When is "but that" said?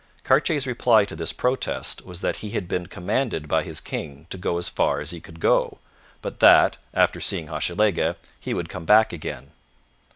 6.23-6.77